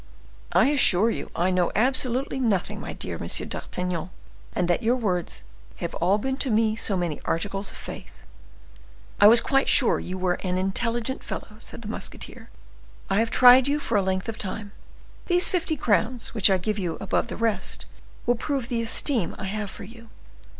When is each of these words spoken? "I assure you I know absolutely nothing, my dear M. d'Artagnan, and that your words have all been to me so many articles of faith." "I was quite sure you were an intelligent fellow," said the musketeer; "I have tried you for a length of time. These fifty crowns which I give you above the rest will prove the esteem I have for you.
"I 0.51 0.69
assure 0.69 1.11
you 1.11 1.29
I 1.35 1.51
know 1.51 1.71
absolutely 1.75 2.39
nothing, 2.39 2.79
my 2.81 2.91
dear 2.91 3.19
M. 3.23 3.27
d'Artagnan, 3.49 4.09
and 4.55 4.67
that 4.67 4.81
your 4.81 4.95
words 4.95 5.43
have 5.75 5.93
all 5.93 6.17
been 6.17 6.37
to 6.37 6.49
me 6.49 6.75
so 6.75 6.97
many 6.97 7.21
articles 7.23 7.69
of 7.69 7.77
faith." 7.77 8.11
"I 9.19 9.27
was 9.27 9.41
quite 9.41 9.69
sure 9.69 9.99
you 9.99 10.17
were 10.17 10.39
an 10.41 10.57
intelligent 10.57 11.23
fellow," 11.23 11.57
said 11.59 11.83
the 11.83 11.87
musketeer; 11.87 12.49
"I 13.11 13.19
have 13.19 13.29
tried 13.29 13.67
you 13.67 13.79
for 13.79 13.95
a 13.95 14.01
length 14.01 14.27
of 14.27 14.39
time. 14.39 14.71
These 15.27 15.49
fifty 15.49 15.77
crowns 15.77 16.33
which 16.33 16.49
I 16.49 16.57
give 16.57 16.79
you 16.79 16.95
above 16.95 17.27
the 17.27 17.37
rest 17.37 17.85
will 18.25 18.33
prove 18.33 18.69
the 18.69 18.81
esteem 18.81 19.35
I 19.37 19.45
have 19.45 19.69
for 19.69 19.83
you. 19.83 20.09